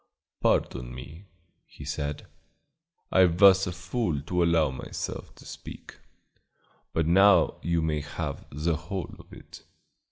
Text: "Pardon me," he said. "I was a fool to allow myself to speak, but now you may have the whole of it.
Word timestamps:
"Pardon 0.41 0.95
me," 0.95 1.27
he 1.67 1.85
said. 1.85 2.25
"I 3.11 3.25
was 3.25 3.67
a 3.67 3.71
fool 3.71 4.19
to 4.23 4.43
allow 4.43 4.71
myself 4.71 5.35
to 5.35 5.45
speak, 5.45 5.99
but 6.91 7.05
now 7.05 7.59
you 7.61 7.83
may 7.83 8.01
have 8.01 8.47
the 8.51 8.75
whole 8.77 9.15
of 9.19 9.31
it. 9.31 9.63